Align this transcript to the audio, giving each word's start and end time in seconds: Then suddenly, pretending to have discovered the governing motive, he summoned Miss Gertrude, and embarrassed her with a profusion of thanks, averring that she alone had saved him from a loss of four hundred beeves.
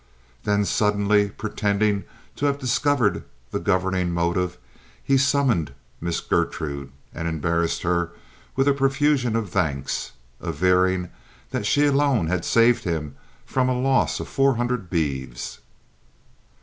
Then 0.45 0.65
suddenly, 0.65 1.29
pretending 1.29 2.05
to 2.35 2.47
have 2.47 2.57
discovered 2.57 3.23
the 3.51 3.59
governing 3.59 4.11
motive, 4.11 4.57
he 5.03 5.15
summoned 5.15 5.73
Miss 6.01 6.21
Gertrude, 6.21 6.91
and 7.13 7.27
embarrassed 7.27 7.83
her 7.83 8.11
with 8.55 8.67
a 8.67 8.73
profusion 8.73 9.35
of 9.35 9.51
thanks, 9.51 10.13
averring 10.39 11.09
that 11.51 11.67
she 11.67 11.85
alone 11.85 12.25
had 12.25 12.45
saved 12.45 12.83
him 12.83 13.15
from 13.45 13.69
a 13.69 13.79
loss 13.79 14.19
of 14.19 14.27
four 14.27 14.55
hundred 14.55 14.89
beeves. 14.89 15.59